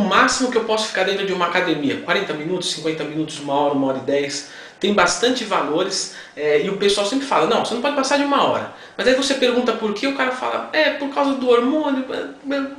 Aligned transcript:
máximo 0.00 0.50
que 0.50 0.58
eu 0.58 0.64
posso 0.64 0.88
ficar 0.88 1.04
dentro 1.04 1.24
de 1.24 1.32
uma 1.32 1.46
academia? 1.46 2.00
40 2.00 2.34
minutos, 2.34 2.72
50 2.72 3.04
minutos, 3.04 3.38
uma 3.38 3.54
hora, 3.54 3.74
uma 3.74 3.86
hora 3.86 3.98
e 3.98 4.00
10. 4.00 4.50
Tem 4.80 4.92
bastante 4.92 5.44
valores 5.44 6.16
é, 6.36 6.62
e 6.64 6.68
o 6.68 6.76
pessoal 6.78 7.06
sempre 7.06 7.26
fala, 7.26 7.46
não, 7.46 7.64
você 7.64 7.74
não 7.74 7.80
pode 7.80 7.94
passar 7.94 8.16
de 8.16 8.24
uma 8.24 8.42
hora. 8.42 8.72
Mas 8.96 9.06
aí 9.06 9.14
você 9.14 9.34
pergunta 9.34 9.72
por 9.74 9.94
que, 9.94 10.08
o 10.08 10.16
cara 10.16 10.32
fala, 10.32 10.68
é 10.72 10.90
por 10.90 11.10
causa 11.10 11.34
do 11.34 11.48
hormônio, 11.48 12.04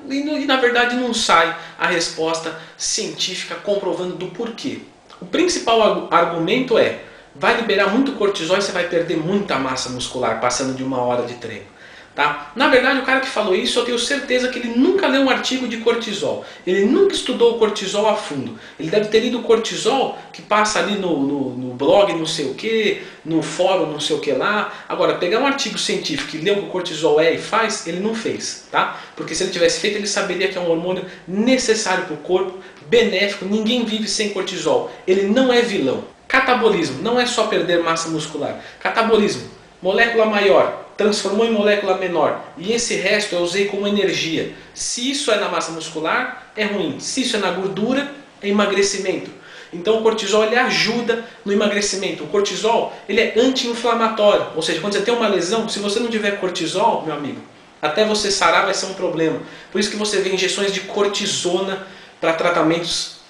e, 0.09 0.15
e 0.15 0.45
na 0.45 0.57
verdade 0.57 0.97
não 0.97 1.13
sai 1.13 1.55
a 1.79 1.87
resposta 1.87 2.53
científica 2.75 3.55
comprovando 3.55 4.15
do 4.15 4.27
porquê. 4.27 4.79
O 5.21 5.25
principal 5.25 6.09
argumento 6.11 6.77
é, 6.77 6.99
vai 7.33 7.55
liberar 7.55 7.87
muito 7.93 8.11
cortisol 8.13 8.57
e 8.57 8.61
você 8.61 8.73
vai 8.73 8.89
perder 8.89 9.15
muita 9.15 9.57
massa 9.57 9.89
muscular 9.89 10.41
passando 10.41 10.75
de 10.75 10.83
uma 10.83 10.99
hora 10.99 11.25
de 11.25 11.35
treino. 11.35 11.65
Tá? 12.13 12.51
Na 12.57 12.67
verdade, 12.67 12.99
o 12.99 13.03
cara 13.03 13.21
que 13.21 13.29
falou 13.29 13.55
isso, 13.55 13.79
eu 13.79 13.85
tenho 13.85 13.97
certeza 13.97 14.49
que 14.49 14.59
ele 14.59 14.77
nunca 14.77 15.07
leu 15.07 15.21
um 15.21 15.29
artigo 15.29 15.65
de 15.65 15.77
cortisol. 15.77 16.45
Ele 16.67 16.85
nunca 16.85 17.13
estudou 17.13 17.55
o 17.55 17.57
cortisol 17.57 18.05
a 18.05 18.17
fundo. 18.17 18.59
Ele 18.77 18.89
deve 18.89 19.07
ter 19.07 19.21
lido 19.21 19.39
o 19.39 19.43
cortisol 19.43 20.17
que 20.33 20.41
passa 20.41 20.79
ali 20.79 20.95
no, 20.95 21.17
no, 21.21 21.49
no 21.51 21.73
blog, 21.73 22.11
não 22.13 22.25
sei 22.25 22.47
o 22.47 22.53
que, 22.53 23.01
no 23.23 23.41
fórum, 23.41 23.85
não 23.85 23.99
sei 23.99 24.17
o 24.17 24.19
que 24.19 24.33
lá. 24.33 24.73
Agora, 24.89 25.15
pegar 25.15 25.39
um 25.39 25.47
artigo 25.47 25.77
científico 25.77 26.35
e 26.35 26.39
ler 26.39 26.51
o 26.51 26.55
que 26.57 26.65
o 26.65 26.67
cortisol 26.67 27.17
é 27.17 27.33
e 27.33 27.37
faz, 27.37 27.87
ele 27.87 28.01
não 28.01 28.13
fez. 28.13 28.67
Tá? 28.69 28.99
Porque 29.15 29.33
se 29.33 29.43
ele 29.43 29.51
tivesse 29.53 29.79
feito, 29.79 29.95
ele 29.95 30.07
saberia 30.07 30.49
que 30.49 30.57
é 30.57 30.61
um 30.61 30.69
hormônio 30.69 31.05
necessário 31.25 32.05
para 32.05 32.13
o 32.13 32.17
corpo, 32.17 32.59
benéfico. 32.87 33.45
Ninguém 33.45 33.85
vive 33.85 34.09
sem 34.09 34.31
cortisol. 34.31 34.91
Ele 35.07 35.27
não 35.27 35.51
é 35.51 35.61
vilão. 35.61 36.03
Catabolismo 36.27 37.01
não 37.01 37.17
é 37.17 37.25
só 37.25 37.47
perder 37.47 37.81
massa 37.83 38.09
muscular. 38.09 38.59
Catabolismo, 38.79 39.49
molécula 39.81 40.25
maior, 40.25 40.80
transformou 40.97 41.45
em 41.45 41.51
molécula 41.51 41.97
menor 41.97 42.43
e 42.57 42.71
esse 42.73 42.95
resto 42.95 43.35
eu 43.35 43.41
usei 43.41 43.65
como 43.65 43.87
energia. 43.87 44.53
Se 44.73 45.09
isso 45.09 45.31
é 45.31 45.37
na 45.37 45.49
massa 45.49 45.71
muscular, 45.71 46.51
é 46.55 46.65
ruim. 46.65 46.99
Se 46.99 47.21
isso 47.21 47.35
é 47.35 47.39
na 47.39 47.51
gordura, 47.51 48.11
é 48.41 48.49
emagrecimento. 48.49 49.31
Então 49.73 49.99
o 49.99 50.01
cortisol 50.01 50.43
ele 50.43 50.55
ajuda 50.55 51.25
no 51.45 51.53
emagrecimento. 51.53 52.23
O 52.23 52.27
cortisol 52.27 52.93
ele 53.07 53.21
é 53.21 53.33
anti-inflamatório, 53.37 54.47
ou 54.55 54.61
seja, 54.61 54.81
quando 54.81 54.93
você 54.93 55.01
tem 55.01 55.13
uma 55.13 55.27
lesão, 55.27 55.69
se 55.69 55.79
você 55.79 55.99
não 55.99 56.09
tiver 56.09 56.39
cortisol, 56.39 57.03
meu 57.05 57.15
amigo, 57.15 57.41
até 57.81 58.05
você 58.05 58.29
sarar 58.29 58.65
vai 58.65 58.73
ser 58.73 58.87
um 58.87 58.93
problema. 58.93 59.39
Por 59.71 59.79
isso 59.79 59.89
que 59.89 59.97
você 59.97 60.19
vê 60.19 60.33
injeções 60.33 60.73
de 60.73 60.81
cortisona 60.81 61.87
para 62.19 62.33
tratamentos 62.33 63.21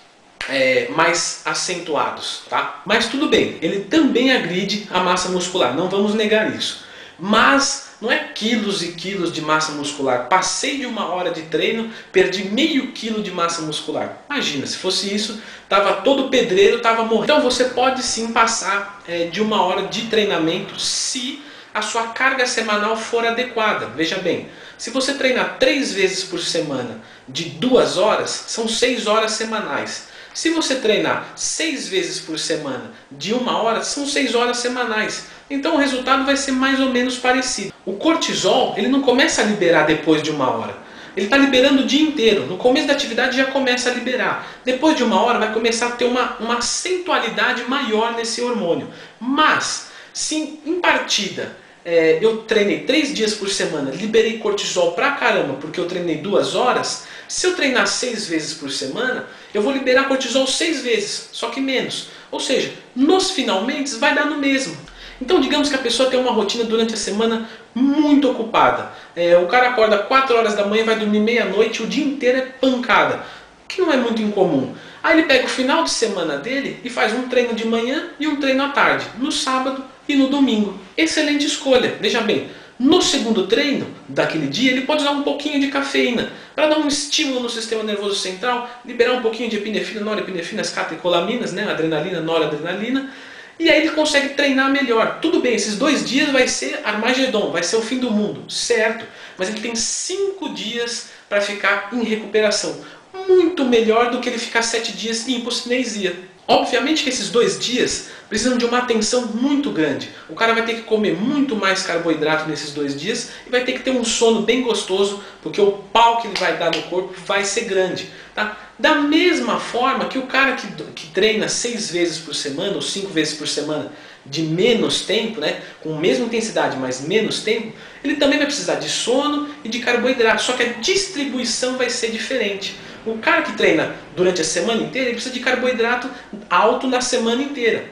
é, 0.49 0.87
mais 0.89 1.41
acentuados, 1.45 2.41
tá? 2.49 2.81
Mas 2.85 3.07
tudo 3.07 3.27
bem, 3.27 3.57
ele 3.61 3.81
também 3.81 4.33
agride 4.33 4.87
a 4.89 4.99
massa 4.99 5.29
muscular, 5.29 5.75
não 5.75 5.87
vamos 5.87 6.13
negar 6.13 6.53
isso. 6.53 6.83
Mas 7.23 7.91
não 8.02 8.11
é 8.11 8.17
quilos 8.17 8.81
e 8.81 8.94
quilos 8.94 9.31
de 9.31 9.41
massa 9.41 9.73
muscular. 9.73 10.27
Passei 10.27 10.80
de 10.80 10.88
uma 10.88 11.05
hora 11.14 11.30
de 11.30 11.44
treino, 11.44 11.91
perdi 12.11 12.45
meio 12.45 12.94
quilo 12.94 13.22
de 13.22 13.30
massa 13.30 13.61
muscular. 13.61 14.23
Imagina, 14.28 14.66
se 14.66 14.78
fosse 14.78 15.13
isso, 15.13 15.39
tava 15.69 16.02
todo 16.02 16.30
pedreiro, 16.30 16.80
tava 16.80 17.03
morrendo. 17.03 17.25
Então 17.25 17.41
você 17.41 17.66
pode 17.66 18.02
sim 18.02 18.33
passar 18.33 19.03
é, 19.08 19.25
de 19.25 19.39
uma 19.39 19.61
hora 19.61 19.83
de 19.83 20.08
treinamento 20.08 20.80
se 20.80 21.44
a 21.72 21.83
sua 21.83 22.08
carga 22.08 22.47
semanal 22.47 22.97
for 22.97 23.23
adequada. 23.23 23.85
Veja 23.95 24.17
bem, 24.17 24.50
se 24.75 24.89
você 24.89 25.13
treinar 25.13 25.58
três 25.59 25.94
vezes 25.94 26.23
por 26.23 26.39
semana 26.39 27.02
de 27.30 27.45
duas 27.45 28.00
horas, 28.00 28.31
são 28.47 28.67
seis 28.67 29.06
horas 29.06 29.33
semanais. 29.33 30.08
Se 30.33 30.49
você 30.49 30.75
treinar 30.75 31.33
seis 31.35 31.87
vezes 31.87 32.19
por 32.19 32.39
semana 32.39 32.91
de 33.11 33.33
uma 33.33 33.61
hora, 33.61 33.83
são 33.83 34.05
seis 34.05 34.33
horas 34.33 34.57
semanais. 34.57 35.25
Então 35.49 35.75
o 35.75 35.77
resultado 35.77 36.25
vai 36.25 36.38
ser 36.38 36.53
mais 36.53 36.79
ou 36.79 36.89
menos 36.89 37.17
parecido. 37.17 37.73
O 37.85 37.93
cortisol 37.93 38.73
ele 38.77 38.88
não 38.88 39.01
começa 39.01 39.41
a 39.41 39.45
liberar 39.45 39.85
depois 39.85 40.23
de 40.23 40.31
uma 40.31 40.50
hora. 40.50 40.75
Ele 41.16 41.25
está 41.25 41.35
liberando 41.35 41.81
o 41.81 41.85
dia 41.85 42.01
inteiro. 42.01 42.45
No 42.45 42.57
começo 42.57 42.88
da 42.88 42.94
atividade 42.94 43.35
já 43.35 43.45
começa 43.45 43.89
a 43.89 43.94
liberar. 43.94 44.47
Depois 44.63 44.95
de 44.95 45.03
uma 45.03 45.22
hora 45.22 45.39
vai 45.39 45.53
começar 45.53 45.88
a 45.88 45.91
ter 45.91 46.06
uma, 46.06 46.38
uma 46.39 46.57
acentualidade 46.59 47.63
maior 47.66 48.13
nesse 48.13 48.41
hormônio. 48.41 48.88
Mas, 49.19 49.91
se 50.13 50.61
em 50.66 50.79
partida 50.79 51.57
é, 51.84 52.19
eu 52.22 52.38
treinei 52.44 52.81
três 52.81 53.14
dias 53.14 53.34
por 53.34 53.50
semana, 53.50 53.92
liberei 53.92 54.38
cortisol 54.38 54.92
pra 54.92 55.12
caramba 55.12 55.56
porque 55.56 55.80
eu 55.80 55.88
treinei 55.88 56.18
duas 56.18 56.56
horas, 56.56 57.08
se 57.28 57.47
eu 57.47 57.56
treinar 57.56 57.88
seis 57.88 58.28
vezes 58.28 58.53
por 58.53 58.69
semana, 58.69 59.25
eu 59.53 59.62
vou 59.62 59.74
liberar 59.74 60.08
cortisol 60.08 60.46
seis 60.46 60.81
vezes, 60.81 61.30
só 61.31 61.50
que 61.50 61.59
menos. 61.59 62.09
Ou 62.30 62.40
seja, 62.40 62.72
nos 62.96 63.31
finalmente 63.31 63.96
vai 63.96 64.14
dar 64.14 64.25
no 64.25 64.38
mesmo. 64.38 64.78
Então, 65.22 65.40
digamos 65.40 65.69
que 65.69 65.75
a 65.75 65.80
pessoa 65.80 66.09
tem 66.09 66.19
uma 66.19 66.31
rotina 66.31 66.64
durante 66.64 66.94
a 66.94 66.97
semana 66.97 67.47
muito 67.75 68.30
ocupada. 68.30 68.92
É, 69.16 69.38
o 69.38 69.48
cara 69.48 69.69
acorda 69.69 70.00
4 70.00 70.36
horas 70.36 70.56
da 70.56 70.66
manhã, 70.66 70.84
vai 70.84 70.98
dormir 70.98 71.19
meia-noite, 71.19 71.84
o 71.84 71.88
dia 71.88 72.03
inteiro 72.03 72.40
é 72.40 72.42
pancada, 72.42 73.24
que 73.68 73.81
não 73.81 73.94
é 73.94 73.98
muito 73.98 74.22
incomum. 74.22 74.74
Aí 75.03 75.18
ele 75.18 75.28
pega 75.28 75.46
o 75.46 75.50
final 75.50 75.84
de 75.84 75.92
semana 75.92 76.38
dele 76.38 76.80
e 76.84 76.90
faz 76.90 77.13
um 77.13 77.28
treino 77.28 77.53
de 77.53 77.66
manhã 77.68 78.09
e 78.19 78.28
um 78.28 78.40
treino 78.40 78.63
à 78.63 78.69
tarde, 78.69 79.06
no 79.19 79.31
sábado 79.31 79.84
e 80.07 80.16
no 80.16 80.28
domingo. 80.28 80.79
Excelente 80.97 81.45
escolha. 81.45 81.97
Veja 82.00 82.22
bem, 82.22 82.50
no 82.79 83.01
segundo 83.01 83.45
treino 83.45 83.88
daquele 84.09 84.47
dia, 84.47 84.72
ele 84.72 84.81
pode 84.81 85.03
usar 85.03 85.12
um 85.12 85.22
pouquinho 85.22 85.59
de 85.59 85.67
cafeína 85.67 86.31
para 86.56 86.67
dar 86.67 86.79
um 86.79 86.88
estímulo 86.88 87.39
no 87.39 87.50
sistema 87.50 87.84
nervoso 87.84 88.16
central, 88.16 88.69
liberar 88.84 89.13
um 89.13 89.22
pouquinho 89.22 89.50
de 89.50 89.57
epinefrina, 89.57 90.03
norepinefrina, 90.03 90.62
as 90.62 90.72
catecolaminas, 90.72 91.53
né, 91.53 91.69
adrenalina, 91.69 92.19
noradrenalina, 92.22 93.12
e 93.59 93.69
aí 93.69 93.81
ele 93.81 93.91
consegue 93.91 94.29
treinar 94.29 94.72
melhor. 94.72 95.19
Tudo 95.22 95.39
bem, 95.39 95.53
esses 95.53 95.78
dois 95.78 96.03
dias 96.03 96.31
vai 96.31 96.47
ser 96.47 96.79
Armagedon, 96.83 97.51
vai 97.51 97.62
ser 97.62 97.75
o 97.75 97.81
fim 97.83 98.00
do 98.00 98.09
mundo, 98.09 98.51
certo? 98.51 99.06
Mas 99.38 99.50
ele 99.50 99.59
tem 99.59 99.75
cinco 99.75 100.50
dias 100.50 101.12
para 101.29 101.39
ficar 101.39 101.89
em 101.94 102.03
recuperação. 102.03 102.81
Muito 103.13 103.66
melhor 103.66 104.11
do 104.11 104.19
que 104.19 104.29
ele 104.29 104.38
ficar 104.38 104.61
sete 104.61 104.91
dias 104.94 105.27
em 105.27 105.38
hipocinesia. 105.38 106.16
Obviamente 106.47 107.03
que 107.03 107.09
esses 107.09 107.29
dois 107.29 107.59
dias 107.59 108.09
precisam 108.27 108.57
de 108.57 108.66
uma 108.66 108.79
atenção 108.79 109.27
muito 109.27 109.69
grande. 109.72 110.09
O 110.27 110.35
cara 110.35 110.53
vai 110.53 110.66
ter 110.66 110.75
que 110.75 110.81
comer 110.81 111.16
muito 111.16 111.55
mais 111.55 111.83
carboidrato 111.83 112.50
nesses 112.50 112.71
dois 112.71 113.00
dias 113.00 113.29
e 113.45 113.50
vai 113.50 113.63
ter 113.63 113.73
que 113.73 113.79
ter 113.79 113.91
um 113.91 114.03
sono 114.03 114.41
bem 114.41 114.61
gostoso, 114.61 115.23
porque 115.41 115.61
o 115.61 115.71
pau 115.71 116.21
que 116.21 116.27
ele 116.27 116.38
vai 116.38 116.57
dar 116.57 116.75
no 116.75 116.81
corpo 116.83 117.13
vai 117.25 117.45
ser 117.45 117.66
grande. 117.66 118.09
Tá? 118.33 118.57
Da 118.77 118.95
mesma 118.95 119.59
forma 119.59 120.05
que 120.05 120.17
o 120.17 120.23
cara 120.23 120.53
que, 120.53 120.67
que 120.94 121.07
treina 121.07 121.47
seis 121.47 121.89
vezes 121.91 122.17
por 122.17 122.33
semana 122.33 122.75
ou 122.75 122.81
cinco 122.81 123.09
vezes 123.09 123.33
por 123.33 123.47
semana 123.47 123.91
de 124.25 124.44
menos 124.44 125.01
tempo, 125.01 125.39
né, 125.39 125.61
com 125.81 125.95
a 125.95 126.00
mesma 126.00 126.25
intensidade, 126.25 126.77
mas 126.77 127.01
menos 127.01 127.39
tempo, 127.41 127.73
ele 128.03 128.16
também 128.16 128.38
vai 128.38 128.45
precisar 128.45 128.75
de 128.75 128.89
sono 128.89 129.50
e 129.63 129.69
de 129.69 129.79
carboidrato, 129.79 130.41
só 130.41 130.53
que 130.53 130.63
a 130.63 130.73
distribuição 130.73 131.77
vai 131.77 131.89
ser 131.89 132.11
diferente. 132.11 132.75
O 133.06 133.17
cara 133.17 133.41
que 133.41 133.53
treina 133.53 133.95
durante 134.16 134.41
a 134.41 134.44
semana 134.44 134.81
inteira, 134.81 135.07
ele 135.07 135.16
precisa 135.16 135.34
de 135.34 135.39
carboidrato 135.39 136.09
alto 136.50 136.88
na 136.88 137.01
semana 137.01 137.41
inteira. 137.41 137.85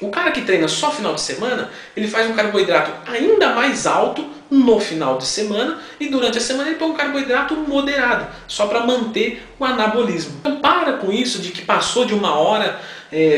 O 0.00 0.08
cara 0.08 0.30
que 0.30 0.42
treina 0.42 0.66
só 0.66 0.90
final 0.90 1.14
de 1.14 1.20
semana, 1.20 1.70
ele 1.94 2.08
faz 2.08 2.28
um 2.28 2.34
carboidrato 2.34 2.90
ainda 3.10 3.50
mais 3.50 3.86
alto 3.86 4.26
no 4.50 4.80
final 4.80 5.18
de 5.18 5.26
semana 5.26 5.78
e 6.00 6.08
durante 6.08 6.38
a 6.38 6.40
semana 6.40 6.70
ele 6.70 6.78
põe 6.78 6.88
um 6.88 6.94
carboidrato 6.94 7.54
moderado, 7.54 8.26
só 8.48 8.66
para 8.66 8.86
manter 8.86 9.46
o 9.58 9.64
anabolismo. 9.64 10.38
Então 10.40 10.56
para 10.56 10.94
com 10.94 11.12
isso 11.12 11.38
de 11.38 11.50
que 11.50 11.62
passou 11.62 12.06
de 12.06 12.14
uma 12.14 12.34
hora, 12.34 12.80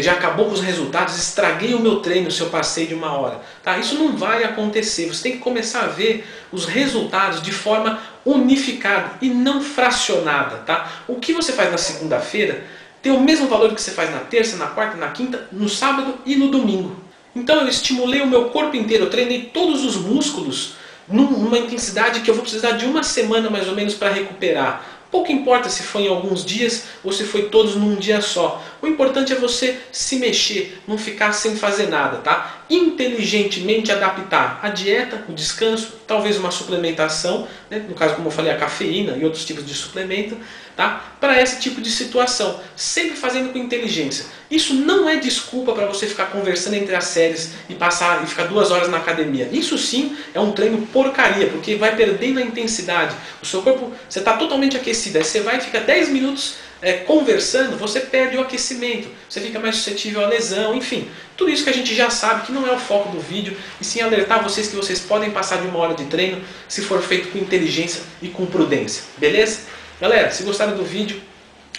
já 0.01 0.13
acabou 0.13 0.47
com 0.47 0.53
os 0.53 0.61
resultados, 0.61 1.17
estraguei 1.17 1.75
o 1.75 1.81
meu 1.81 1.97
treino 2.01 2.31
se 2.31 2.41
eu 2.41 2.51
passei 2.51 2.87
de 2.87 2.95
uma 2.95 3.13
hora. 3.13 3.41
Tá? 3.63 3.79
Isso 3.79 3.95
não 3.95 4.17
vai 4.17 4.45
acontecer, 4.45 5.07
você 5.07 5.23
tem 5.23 5.33
que 5.33 5.39
começar 5.39 5.85
a 5.85 5.87
ver 5.89 6.27
os 6.51 6.67
resultados 6.67 7.43
de 7.43 7.53
forma 7.53 7.99
unificada 8.25 9.13
e 9.23 9.29
não 9.29 9.63
fracionada. 9.63 10.59
Tá? 10.59 10.91
O 11.09 11.17
que 11.17 11.33
você 11.33 11.53
faz 11.53 11.71
na 11.71 11.79
segunda-feira 11.79 12.65
tem 13.01 13.11
o 13.11 13.21
mesmo 13.21 13.49
valor 13.49 13.75
que 13.75 13.81
você 13.81 13.91
faz 13.91 14.11
na 14.11 14.21
terça, 14.21 14.57
na 14.57 14.67
quarta, 14.67 14.97
na 14.97 15.09
quinta, 15.09 15.49
no 15.51 15.69
sábado 15.69 16.19
e 16.25 16.37
no 16.37 16.49
domingo. 16.49 16.97
Então 17.35 17.61
eu 17.63 17.69
estimulei 17.69 18.21
o 18.21 18.27
meu 18.27 18.51
corpo 18.51 18.77
inteiro, 18.77 19.05
eu 19.05 19.11
treinei 19.11 19.51
todos 19.53 19.85
os 19.85 19.97
músculos 19.97 20.75
numa 21.09 21.59
intensidade 21.59 22.21
que 22.21 22.31
eu 22.31 22.35
vou 22.35 22.43
precisar 22.43 22.73
de 22.73 22.85
uma 22.85 23.03
semana 23.03 23.51
mais 23.51 23.67
ou 23.69 23.75
menos 23.75 23.95
para 23.95 24.13
recuperar. 24.13 24.87
Pouco 25.11 25.31
importa 25.31 25.69
se 25.69 25.83
foi 25.83 26.05
em 26.05 26.09
alguns 26.09 26.45
dias 26.45 26.85
ou 27.05 27.13
se 27.13 27.25
foi 27.25 27.43
todos 27.49 27.75
num 27.75 27.97
dia 27.97 28.21
só. 28.21 28.63
O 28.83 28.87
importante 28.89 29.33
é 29.33 29.37
você 29.37 29.79
se 29.93 30.17
mexer, 30.17 30.83
não 30.89 30.99
ficar 30.99 31.33
sem 31.33 31.55
fazer 31.55 31.87
nada, 31.87 32.17
tá? 32.17 32.65
Inteligentemente 32.69 33.93
adaptar 33.93 34.59
a 34.61 34.71
dieta, 34.71 35.25
o 35.29 35.33
descanso, 35.33 36.01
talvez 36.05 36.37
uma 36.37 36.51
suplementação, 36.51 37.47
né? 37.71 37.87
no 37.89 37.95
caso 37.95 38.17
como 38.17 38.27
eu 38.27 38.33
falei 38.33 38.51
a 38.51 38.57
cafeína 38.57 39.17
e 39.17 39.25
outros 39.25 39.45
tipos 39.45 39.65
de 39.65 39.73
suplemento, 39.73 40.37
tá? 40.77 41.15
Para 41.21 41.41
esse 41.41 41.61
tipo 41.61 41.81
de 41.81 41.89
situação, 41.93 42.59
sempre 42.75 43.17
fazendo 43.17 43.53
com 43.53 43.59
inteligência. 43.59 44.27
Isso 44.51 44.75
não 44.75 45.09
é 45.09 45.15
desculpa 45.15 45.75
para 45.75 45.87
você 45.87 46.09
ficar 46.09 46.27
conversando 46.27 46.75
entre 46.75 46.97
as 46.97 47.05
séries 47.05 47.53
e 47.69 47.77
passar 47.77 48.25
e 48.25 48.27
ficar 48.27 48.47
duas 48.47 48.73
horas 48.73 48.89
na 48.89 48.97
academia. 48.97 49.49
Isso 49.53 49.79
sim 49.79 50.17
é 50.35 50.41
um 50.41 50.51
treino 50.51 50.85
porcaria, 50.89 51.47
porque 51.47 51.77
vai 51.77 51.95
perdendo 51.95 52.41
a 52.41 52.43
intensidade. 52.43 53.15
O 53.41 53.47
seu 53.47 53.63
corpo, 53.63 53.93
você 54.09 54.19
está 54.19 54.37
totalmente 54.37 54.77
aquecido, 54.77 55.19
aí 55.19 55.25
você 55.25 55.39
vai 55.39 55.59
e 55.59 55.61
fica 55.61 55.79
10 55.79 56.09
minutos 56.09 56.72
é, 56.83 56.95
conversando, 56.95 57.79
você 57.79 58.01
perde 58.01 58.37
o 58.37 58.41
aquecimento, 58.41 59.09
você 59.29 59.41
fica 59.41 59.59
mais 59.59 59.77
suscetível 59.77 60.23
à 60.25 60.27
lesão, 60.27 60.75
enfim. 60.75 61.09
Tudo 61.37 61.51
isso 61.51 61.65
que 61.65 61.71
a 61.71 61.75
gente 61.75 61.95
já 61.95 62.11
sabe 62.11 62.45
que 62.45 62.53
não 62.53 62.67
é 62.67 62.73
o 62.73 62.79
foco 62.79 63.11
do 63.11 63.21
vídeo, 63.21 63.57
e 63.81 63.85
sim 63.85 64.01
alertar 64.01 64.43
vocês 64.43 64.69
que 64.69 64.77
vocês 64.77 64.99
podem 65.01 65.31
passar 65.31 65.61
de 65.61 65.69
uma 65.69 65.79
hora 65.79 65.95
de 65.95 66.05
treino 66.07 66.43
se 66.69 66.83
for 66.83 67.01
feito 67.01 67.29
com 67.29 67.39
inteligência 67.39 68.03
e 68.21 68.29
com 68.29 68.45
prudência, 68.45 69.05
beleza? 69.17 69.61
Galera, 70.01 70.31
se 70.33 70.43
gostaram 70.43 70.77
do 70.77 70.85
vídeo, 70.85 71.23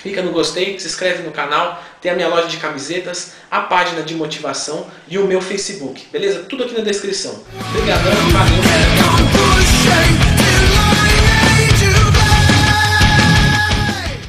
Clica 0.04 0.22
no 0.22 0.32
gostei, 0.32 0.78
se 0.78 0.86
inscreve 0.86 1.24
no 1.24 1.32
canal, 1.32 1.82
tem 2.02 2.12
a 2.12 2.16
minha 2.16 2.28
loja 2.28 2.48
de 2.48 2.58
camisetas, 2.58 3.36
a 3.50 3.62
página 3.62 4.02
de 4.04 4.14
motivação 4.14 4.86
e 5.08 5.18
o 5.18 5.26
meu 5.26 5.40
Facebook, 5.40 6.08
beleza? 6.12 6.40
Tudo 6.44 6.66
aqui 6.66 6.74
na 6.74 6.84
descrição. 6.84 7.42
Obrigadão, 7.70 8.12
valeu. 8.34 8.64